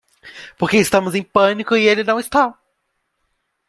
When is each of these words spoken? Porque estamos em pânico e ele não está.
Porque 0.57 0.77
estamos 0.79 1.13
em 1.13 1.21
pânico 1.21 1.75
e 1.77 1.83
ele 1.87 2.03
não 2.03 2.19
está. 2.19 2.57